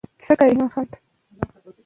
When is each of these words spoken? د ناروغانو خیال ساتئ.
د 0.03 0.03
ناروغانو 0.03 0.71
خیال 0.73 0.87
ساتئ. 0.93 0.99